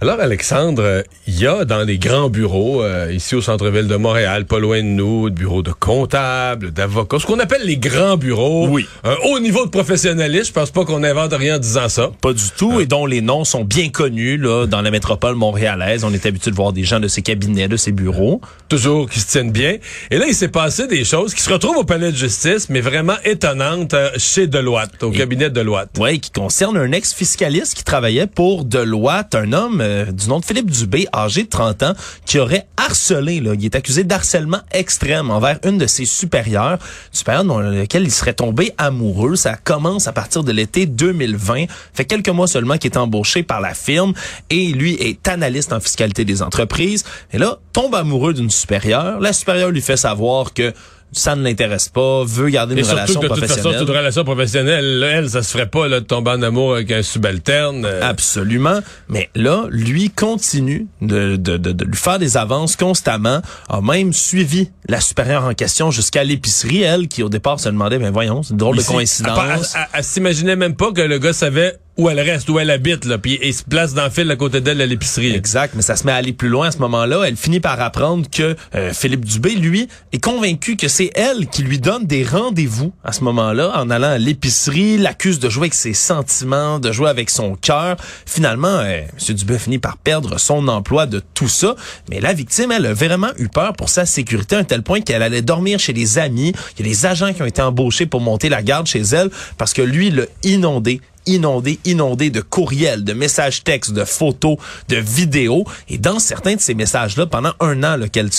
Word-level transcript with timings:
Alors, 0.00 0.20
Alexandre, 0.20 1.02
il 1.26 1.40
y 1.40 1.46
a 1.48 1.64
dans 1.64 1.82
les 1.82 1.98
grands 1.98 2.30
bureaux, 2.30 2.84
euh, 2.84 3.12
ici 3.12 3.34
au 3.34 3.42
centre-ville 3.42 3.88
de 3.88 3.96
Montréal, 3.96 4.44
pas 4.44 4.60
loin 4.60 4.78
de 4.78 4.86
nous, 4.86 5.28
de 5.28 5.34
bureaux 5.34 5.64
de 5.64 5.72
comptables, 5.72 6.70
d'avocats, 6.70 7.18
ce 7.18 7.26
qu'on 7.26 7.40
appelle 7.40 7.62
les 7.64 7.78
grands 7.78 8.16
bureaux. 8.16 8.68
Oui. 8.68 8.86
Un 9.02 9.16
haut 9.24 9.40
niveau 9.40 9.64
de 9.64 9.70
professionnalisme, 9.70 10.46
je 10.46 10.52
pense 10.52 10.70
pas 10.70 10.84
qu'on 10.84 11.02
invente 11.02 11.32
rien 11.32 11.56
en 11.56 11.58
disant 11.58 11.88
ça. 11.88 12.12
Pas 12.20 12.32
du 12.32 12.44
tout, 12.56 12.78
et 12.78 12.86
dont 12.86 13.06
les 13.06 13.22
noms 13.22 13.42
sont 13.42 13.64
bien 13.64 13.88
connus 13.88 14.36
là, 14.36 14.66
dans 14.66 14.82
la 14.82 14.92
métropole 14.92 15.34
montréalaise. 15.34 16.04
On 16.04 16.14
est 16.14 16.26
habitué 16.26 16.52
de 16.52 16.56
voir 16.56 16.72
des 16.72 16.84
gens 16.84 17.00
de 17.00 17.08
ces 17.08 17.22
cabinets, 17.22 17.66
de 17.66 17.76
ces 17.76 17.90
bureaux. 17.90 18.40
Toujours 18.68 19.10
qui 19.10 19.18
se 19.18 19.26
tiennent 19.26 19.50
bien. 19.50 19.78
Et 20.12 20.18
là, 20.18 20.26
il 20.28 20.34
s'est 20.34 20.46
passé 20.46 20.86
des 20.86 21.02
choses 21.02 21.34
qui 21.34 21.42
se 21.42 21.52
retrouvent 21.52 21.78
au 21.78 21.84
palais 21.84 22.12
de 22.12 22.16
justice, 22.16 22.68
mais 22.68 22.80
vraiment 22.80 23.16
étonnantes 23.24 23.94
euh, 23.94 24.10
chez 24.16 24.46
Deloitte, 24.46 25.02
au 25.02 25.10
cabinet 25.10 25.50
de 25.50 25.54
Deloitte. 25.54 25.90
Oui, 25.98 26.20
qui 26.20 26.30
concerne 26.30 26.76
un 26.76 26.92
ex-fiscaliste 26.92 27.74
qui 27.74 27.82
travaillait 27.82 28.28
pour 28.28 28.64
Deloitte, 28.64 29.34
un 29.34 29.52
homme 29.52 29.87
euh, 29.88 30.12
du 30.12 30.28
nom 30.28 30.40
de 30.40 30.44
Philippe 30.44 30.70
Dubé, 30.70 31.06
âgé 31.14 31.44
de 31.44 31.48
30 31.48 31.82
ans, 31.82 31.92
qui 32.26 32.38
aurait 32.38 32.66
harcelé, 32.76 33.40
là, 33.40 33.54
il 33.54 33.64
est 33.64 33.74
accusé 33.74 34.04
d'harcèlement 34.04 34.60
extrême 34.72 35.30
envers 35.30 35.58
une 35.64 35.78
de 35.78 35.86
ses 35.86 36.04
supérieures, 36.04 36.78
supérieure 37.12 37.44
dans 37.44 37.60
laquelle 37.60 38.04
il 38.04 38.12
serait 38.12 38.34
tombé 38.34 38.72
amoureux. 38.78 39.36
Ça 39.36 39.56
commence 39.56 40.06
à 40.06 40.12
partir 40.12 40.44
de 40.44 40.52
l'été 40.52 40.86
2020, 40.86 41.64
fait 41.94 42.04
quelques 42.04 42.28
mois 42.28 42.46
seulement 42.46 42.76
qu'il 42.76 42.90
est 42.92 42.96
embauché 42.98 43.42
par 43.42 43.60
la 43.60 43.74
firme 43.74 44.12
et 44.50 44.68
lui 44.68 44.94
est 44.94 45.26
analyste 45.28 45.72
en 45.72 45.80
fiscalité 45.80 46.24
des 46.24 46.42
entreprises. 46.42 47.04
Et 47.32 47.38
là, 47.38 47.58
tombe 47.72 47.94
amoureux 47.94 48.34
d'une 48.34 48.50
supérieure. 48.50 49.20
La 49.20 49.32
supérieure 49.32 49.70
lui 49.70 49.80
fait 49.80 49.96
savoir 49.96 50.52
que 50.52 50.72
ça 51.12 51.34
ne 51.36 51.42
l'intéresse 51.42 51.88
pas, 51.88 52.22
veut 52.24 52.48
garder 52.50 52.74
une 52.76 52.84
surtout 52.84 52.96
relation 52.96 53.20
que 53.20 53.26
de 53.26 53.28
toute 53.28 53.38
professionnelle. 53.38 53.72
façon, 53.72 53.86
toute 53.86 53.96
relation 53.96 54.24
professionnelle, 54.24 55.02
elle, 55.10 55.30
ça 55.30 55.42
se 55.42 55.50
ferait 55.50 55.66
pas 55.68 55.88
là, 55.88 56.00
de 56.00 56.04
tomber 56.04 56.30
en 56.32 56.42
amour 56.42 56.74
avec 56.74 56.90
un 56.90 57.02
subalterne. 57.02 57.84
euh, 57.84 58.00
Absolument. 58.02 58.80
Mais 59.08 59.30
là, 59.34 59.64
lui 59.70 60.10
continue 60.10 60.86
de, 61.00 61.36
de, 61.36 61.56
de, 61.56 61.72
de 61.72 61.84
lui 61.84 61.96
faire 61.96 62.18
des 62.18 62.36
avances 62.36 62.76
constamment, 62.76 63.40
a 63.68 63.80
même 63.80 64.12
suivi 64.12 64.70
la 64.88 65.00
supérieure 65.00 65.44
en 65.44 65.54
question 65.54 65.90
jusqu'à 65.90 66.24
l'épicerie, 66.24 66.82
elle, 66.82 67.08
qui 67.08 67.22
au 67.22 67.28
départ 67.28 67.60
se 67.60 67.68
demandait, 67.68 67.98
ben 67.98 68.10
voyons, 68.10 68.42
c'est 68.42 68.50
une 68.50 68.56
drôle 68.58 68.76
de 68.76 68.82
coïncidence. 68.82 69.38
Elle, 69.74 69.80
elle- 69.82 69.88
elle 69.94 70.04
s'imaginait 70.04 70.56
même 70.56 70.74
pas 70.76 70.92
que 70.92 71.00
le 71.00 71.18
gars 71.18 71.32
savait 71.32 71.78
où 71.98 72.08
elle 72.08 72.20
reste, 72.20 72.48
où 72.48 72.60
elle 72.60 72.70
habite, 72.70 73.04
là, 73.04 73.18
puis 73.18 73.40
il 73.42 73.52
se 73.52 73.64
place 73.64 73.92
dans 73.92 74.04
le 74.04 74.10
fil 74.10 74.30
à 74.30 74.36
côté 74.36 74.60
d'elle 74.60 74.80
à 74.80 74.86
l'épicerie. 74.86 75.34
Exact, 75.34 75.74
mais 75.74 75.82
ça 75.82 75.96
se 75.96 76.06
met 76.06 76.12
à 76.12 76.14
aller 76.14 76.32
plus 76.32 76.48
loin 76.48 76.68
à 76.68 76.70
ce 76.70 76.78
moment-là. 76.78 77.24
Elle 77.26 77.36
finit 77.36 77.58
par 77.58 77.80
apprendre 77.80 78.24
que 78.30 78.54
euh, 78.76 78.92
Philippe 78.92 79.24
Dubé, 79.24 79.56
lui, 79.56 79.88
est 80.12 80.22
convaincu 80.22 80.76
que 80.76 80.86
c'est 80.86 81.10
elle 81.16 81.48
qui 81.48 81.64
lui 81.64 81.80
donne 81.80 82.06
des 82.06 82.22
rendez-vous 82.22 82.92
à 83.02 83.10
ce 83.10 83.24
moment-là, 83.24 83.72
en 83.74 83.90
allant 83.90 84.10
à 84.10 84.18
l'épicerie, 84.18 84.96
l'accuse 84.96 85.40
de 85.40 85.48
jouer 85.48 85.64
avec 85.64 85.74
ses 85.74 85.92
sentiments, 85.92 86.78
de 86.78 86.92
jouer 86.92 87.10
avec 87.10 87.30
son 87.30 87.56
cœur. 87.56 87.96
Finalement, 88.26 88.68
euh, 88.68 89.00
M. 89.28 89.34
Dubé 89.34 89.58
finit 89.58 89.78
par 89.80 89.96
perdre 89.96 90.38
son 90.38 90.68
emploi 90.68 91.06
de 91.06 91.20
tout 91.34 91.48
ça, 91.48 91.74
mais 92.10 92.20
la 92.20 92.32
victime, 92.32 92.70
elle 92.70 92.86
a 92.86 92.94
vraiment 92.94 93.30
eu 93.38 93.48
peur 93.48 93.72
pour 93.72 93.88
sa 93.88 94.06
sécurité 94.06 94.54
à 94.54 94.60
un 94.60 94.64
tel 94.64 94.84
point 94.84 95.00
qu'elle 95.00 95.22
allait 95.22 95.42
dormir 95.42 95.80
chez 95.80 95.92
des 95.92 96.18
amis. 96.18 96.52
Il 96.78 96.86
y 96.86 96.88
a 96.88 96.92
des 96.92 97.06
agents 97.06 97.32
qui 97.32 97.42
ont 97.42 97.46
été 97.46 97.60
embauchés 97.60 98.06
pour 98.06 98.20
monter 98.20 98.48
la 98.48 98.62
garde 98.62 98.86
chez 98.86 99.00
elle 99.00 99.30
parce 99.56 99.72
que 99.72 99.82
lui 99.82 100.10
l'a 100.10 100.26
inondé 100.44 101.00
inondé, 101.26 101.78
inondé 101.84 102.30
de 102.30 102.40
courriels, 102.40 103.04
de 103.04 103.12
messages 103.12 103.64
textes, 103.64 103.92
de 103.92 104.04
photos, 104.04 104.56
de 104.88 104.96
vidéos. 104.96 105.64
Et 105.88 105.98
dans 105.98 106.18
certains 106.18 106.56
de 106.56 106.60
ces 106.60 106.74
messages-là, 106.74 107.26
pendant 107.26 107.52
un 107.60 107.82
an, 107.84 107.98
qu'elle 108.10 108.30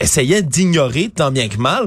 essayait 0.00 0.42
d'ignorer 0.42 1.10
tant 1.14 1.30
bien 1.30 1.48
que 1.48 1.58
mal, 1.58 1.86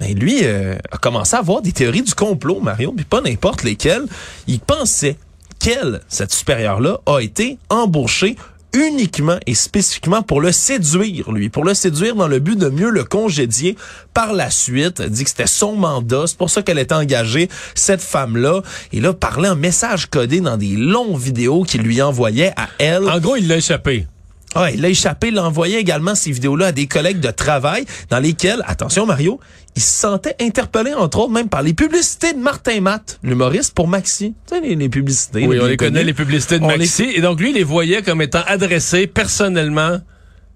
mais 0.00 0.14
lui 0.14 0.40
euh, 0.42 0.76
a 0.90 0.98
commencé 0.98 1.36
à 1.36 1.38
avoir 1.38 1.62
des 1.62 1.72
théories 1.72 2.02
du 2.02 2.14
complot, 2.14 2.60
Mario, 2.60 2.92
puis 2.92 3.04
pas 3.04 3.20
n'importe 3.20 3.62
lesquelles. 3.62 4.04
Il 4.46 4.60
pensait 4.60 5.16
qu'elle, 5.58 6.00
cette 6.08 6.32
supérieure-là, 6.32 6.98
a 7.06 7.20
été 7.20 7.58
embauchée 7.70 8.36
uniquement 8.74 9.38
et 9.46 9.54
spécifiquement 9.54 10.22
pour 10.22 10.40
le 10.40 10.52
séduire, 10.52 11.32
lui, 11.32 11.48
pour 11.48 11.64
le 11.64 11.74
séduire 11.74 12.14
dans 12.14 12.28
le 12.28 12.40
but 12.40 12.58
de 12.58 12.68
mieux 12.68 12.90
le 12.90 13.04
congédier 13.04 13.76
par 14.12 14.32
la 14.32 14.50
suite. 14.50 15.00
Elle 15.00 15.10
dit 15.10 15.24
que 15.24 15.30
c'était 15.30 15.46
son 15.46 15.76
mandat, 15.76 16.24
c'est 16.26 16.36
pour 16.36 16.50
ça 16.50 16.62
qu'elle 16.62 16.78
était 16.78 16.94
engagée, 16.94 17.48
cette 17.74 18.02
femme-là. 18.02 18.62
Et 18.92 19.00
là, 19.00 19.12
parlait 19.12 19.48
en 19.48 19.56
message 19.56 20.06
codé 20.06 20.40
dans 20.40 20.56
des 20.56 20.76
longues 20.76 21.18
vidéos 21.18 21.62
qu'il 21.62 21.82
lui 21.82 22.02
envoyait 22.02 22.52
à 22.56 22.68
elle. 22.78 23.08
En 23.08 23.20
gros, 23.20 23.36
il 23.36 23.48
l'a 23.48 23.56
échappé. 23.56 24.06
Ah, 24.54 24.70
il 24.70 24.80
l'a 24.80 24.88
échappé, 24.88 25.28
il 25.28 25.38
envoyait 25.38 25.80
également 25.80 26.14
ces 26.14 26.30
vidéos-là 26.30 26.66
à 26.66 26.72
des 26.72 26.86
collègues 26.86 27.20
de 27.20 27.30
travail 27.30 27.84
dans 28.10 28.20
lesquels, 28.20 28.62
attention 28.66 29.04
Mario, 29.06 29.40
il 29.76 29.82
se 29.82 29.90
sentait 30.00 30.36
interpellé, 30.40 30.94
entre 30.94 31.18
autres, 31.18 31.32
même 31.32 31.48
par 31.48 31.62
les 31.62 31.74
publicités 31.74 32.32
de 32.32 32.38
Martin 32.38 32.80
Matt, 32.80 33.18
l'humoriste 33.24 33.74
pour 33.74 33.88
Maxi. 33.88 34.34
Tu 34.48 34.54
sais, 34.54 34.60
les, 34.60 34.76
les 34.76 34.88
publicités. 34.88 35.44
Oui, 35.46 35.58
on 35.60 35.66
les 35.66 35.76
connaît, 35.76 36.04
les 36.04 36.14
publicités 36.14 36.58
de 36.60 36.66
les- 36.68 36.78
Maxi. 36.78 37.02
Et 37.14 37.20
donc, 37.20 37.40
lui, 37.40 37.50
il 37.50 37.56
les 37.56 37.64
voyait 37.64 38.02
comme 38.02 38.22
étant 38.22 38.42
adressés 38.46 39.06
personnellement 39.08 39.98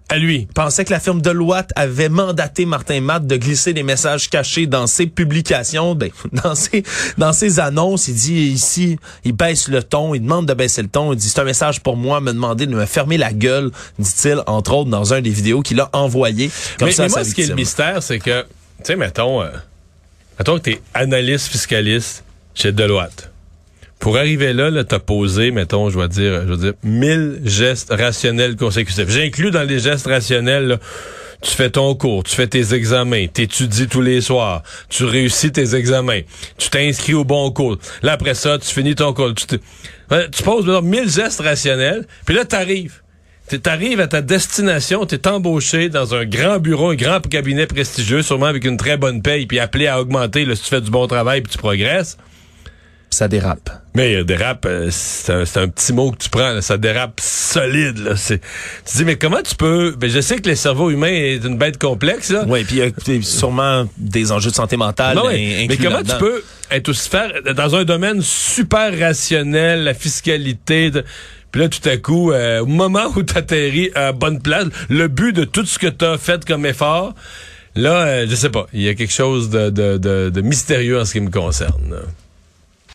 à 0.08 0.18
lui. 0.18 0.48
pensait 0.54 0.84
que 0.84 0.90
la 0.90 1.00
firme 1.00 1.20
Deloitte 1.20 1.70
avait 1.76 2.08
mandaté 2.08 2.64
Martin 2.64 3.00
Matt 3.00 3.26
de 3.26 3.36
glisser 3.36 3.72
des 3.72 3.82
messages 3.82 4.30
cachés 4.30 4.66
dans 4.66 4.86
ses 4.86 5.06
publications, 5.06 5.94
ben, 5.94 6.10
dans 6.32 6.54
ses, 6.54 6.82
dans 7.18 7.32
ses 7.32 7.60
annonces. 7.60 8.08
Il 8.08 8.14
dit 8.14 8.48
ici, 8.48 8.98
il 9.24 9.32
baisse 9.32 9.68
le 9.68 9.82
ton, 9.82 10.14
il 10.14 10.22
demande 10.22 10.46
de 10.46 10.54
baisser 10.54 10.82
le 10.82 10.88
ton. 10.88 11.12
Il 11.12 11.16
dit 11.16 11.28
c'est 11.28 11.40
un 11.40 11.44
message 11.44 11.82
pour 11.82 11.96
moi, 11.96 12.20
me 12.20 12.32
demander 12.32 12.66
de 12.66 12.74
me 12.74 12.86
fermer 12.86 13.18
la 13.18 13.32
gueule, 13.32 13.70
dit-il, 13.98 14.42
entre 14.46 14.74
autres 14.74 14.90
dans 14.90 15.12
un 15.12 15.20
des 15.20 15.30
vidéos 15.30 15.62
qu'il 15.62 15.80
a 15.80 15.90
envoyé 15.92 16.50
comme 16.78 16.88
mais, 16.88 16.92
ça 16.92 17.04
mais 17.04 17.08
moi, 17.10 17.24
ce 17.24 17.34
qui 17.34 17.42
est 17.42 17.46
le 17.48 17.54
mystère, 17.54 18.02
c'est 18.02 18.18
que, 18.18 18.42
tu 18.42 18.84
sais, 18.84 18.96
mettons, 18.96 19.42
euh, 19.42 19.50
mettons 20.38 20.56
que 20.56 20.62
t'es 20.62 20.80
analyste 20.94 21.48
fiscaliste 21.48 22.24
chez 22.54 22.72
Deloitte. 22.72 23.30
Pour 23.98 24.16
arriver 24.16 24.52
là, 24.52 24.70
là, 24.70 24.84
t'as 24.84 25.00
posé, 25.00 25.50
mettons, 25.50 25.90
je 25.90 25.98
vais 25.98 26.08
dire, 26.08 26.46
je 26.46 26.54
dire, 26.54 26.72
1000 26.84 27.40
gestes 27.44 27.92
rationnels 27.92 28.56
consécutifs. 28.56 29.08
J'inclus 29.08 29.50
dans 29.50 29.64
les 29.64 29.80
gestes 29.80 30.06
rationnels, 30.06 30.66
là, 30.68 30.78
tu 31.40 31.50
fais 31.50 31.70
ton 31.70 31.94
cours, 31.94 32.24
tu 32.24 32.34
fais 32.34 32.46
tes 32.46 32.74
examens, 32.74 33.26
t'étudies 33.26 33.86
tous 33.86 34.00
les 34.00 34.20
soirs, 34.20 34.62
tu 34.88 35.04
réussis 35.04 35.52
tes 35.52 35.74
examens, 35.74 36.20
tu 36.56 36.68
t'inscris 36.70 37.14
au 37.14 37.24
bon 37.24 37.50
cours. 37.50 37.78
Là, 38.02 38.12
après 38.12 38.34
ça, 38.34 38.58
tu 38.58 38.68
finis 38.68 38.94
ton 38.94 39.12
cours. 39.12 39.34
Tu, 39.34 39.46
tu 39.46 40.42
poses 40.42 40.66
mettons, 40.66 40.82
1000 40.82 41.10
gestes 41.10 41.40
rationnels, 41.40 42.06
puis 42.24 42.34
là, 42.34 42.44
t'arrives. 42.44 43.02
Tu 43.48 43.58
arrives 43.64 44.00
à 44.00 44.08
ta 44.08 44.20
destination, 44.20 45.06
tu 45.06 45.14
es 45.14 45.26
embauché 45.26 45.88
dans 45.88 46.14
un 46.14 46.26
grand 46.26 46.58
bureau, 46.58 46.90
un 46.90 46.96
grand 46.96 47.26
cabinet 47.26 47.66
prestigieux, 47.66 48.22
sûrement 48.22 48.46
avec 48.46 48.64
une 48.64 48.76
très 48.76 48.98
bonne 48.98 49.22
paye, 49.22 49.46
puis 49.46 49.58
appelé 49.58 49.86
à 49.86 50.00
augmenter 50.00 50.44
là, 50.44 50.54
si 50.54 50.64
tu 50.64 50.68
fais 50.68 50.82
du 50.82 50.90
bon 50.90 51.06
travail 51.06 51.40
puis 51.40 51.52
tu 51.52 51.58
progresses. 51.58 52.18
Ça 53.18 53.26
dérape. 53.26 53.68
Mais 53.96 54.14
euh, 54.14 54.22
dérape, 54.22 54.64
euh, 54.64 54.90
c'est 54.92 55.32
un, 55.32 55.44
c'est 55.44 55.58
un 55.58 55.66
petit 55.66 55.92
mot 55.92 56.12
que 56.12 56.18
tu 56.18 56.28
prends, 56.30 56.52
là, 56.52 56.62
ça 56.62 56.76
dérape 56.76 57.18
solide. 57.20 57.98
Là. 57.98 58.14
Tu 58.14 58.38
te 58.38 58.96
dis, 58.96 59.04
mais 59.04 59.16
comment 59.16 59.42
tu 59.42 59.56
peux... 59.56 59.96
Ben, 59.98 60.08
je 60.08 60.20
sais 60.20 60.36
que 60.36 60.48
le 60.48 60.54
cerveau 60.54 60.88
humain 60.90 61.10
est 61.10 61.44
une 61.44 61.58
bête 61.58 61.78
complexe, 61.78 62.30
là. 62.30 62.44
Oui, 62.46 62.62
puis 62.62 62.76
il 62.76 63.14
y 63.16 63.18
a 63.18 63.22
sûrement 63.22 63.88
des 63.96 64.30
enjeux 64.30 64.50
de 64.50 64.54
santé 64.54 64.76
mentale. 64.76 65.16
Ben 65.16 65.66
mais 65.68 65.76
comment 65.76 65.98
tu 66.02 66.16
peux 66.20 66.44
être 66.70 66.88
aussi 66.90 67.08
faire 67.08 67.32
dans 67.56 67.74
un 67.74 67.82
domaine 67.84 68.22
super 68.22 68.96
rationnel, 68.96 69.82
la 69.82 69.94
fiscalité, 69.94 70.92
de- 70.92 71.04
puis 71.50 71.62
là 71.62 71.68
tout 71.68 71.88
à 71.88 71.96
coup, 71.96 72.30
euh, 72.30 72.60
au 72.60 72.66
moment 72.66 73.06
où 73.16 73.24
tu 73.24 73.36
atterris 73.36 73.90
à 73.96 74.12
bonne 74.12 74.40
place, 74.40 74.66
le 74.90 75.08
but 75.08 75.32
de 75.34 75.42
tout 75.42 75.66
ce 75.66 75.80
que 75.80 75.88
tu 75.88 76.04
as 76.04 76.18
fait 76.18 76.44
comme 76.44 76.66
effort, 76.66 77.16
là, 77.74 78.02
euh, 78.06 78.26
je 78.30 78.34
sais 78.36 78.50
pas, 78.50 78.66
il 78.72 78.82
y 78.82 78.88
a 78.88 78.94
quelque 78.94 79.12
chose 79.12 79.50
de, 79.50 79.70
de, 79.70 79.96
de, 79.98 80.30
de 80.30 80.40
mystérieux 80.40 81.00
en 81.00 81.04
ce 81.04 81.14
qui 81.14 81.20
me 81.20 81.30
concerne. 81.30 81.90
là. 81.90 81.96